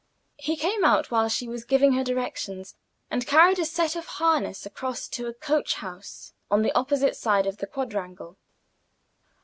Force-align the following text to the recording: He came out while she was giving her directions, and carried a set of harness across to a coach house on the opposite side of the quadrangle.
He 0.39 0.55
came 0.57 0.83
out 0.83 1.11
while 1.11 1.29
she 1.29 1.47
was 1.47 1.63
giving 1.63 1.93
her 1.93 2.03
directions, 2.03 2.75
and 3.11 3.27
carried 3.27 3.59
a 3.59 3.65
set 3.65 3.95
of 3.95 4.07
harness 4.17 4.65
across 4.65 5.07
to 5.09 5.27
a 5.27 5.33
coach 5.35 5.75
house 5.75 6.33
on 6.49 6.63
the 6.63 6.73
opposite 6.75 7.15
side 7.15 7.45
of 7.45 7.57
the 7.57 7.67
quadrangle. 7.67 8.35